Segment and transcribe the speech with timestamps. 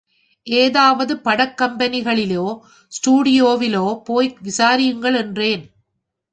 [0.47, 2.45] ஏதாவது படக் கம்பெனிகளிலோ,
[2.91, 5.63] ஸ்டுடியோவிலோ போய் விசாரியுங்கள் என்றேன்.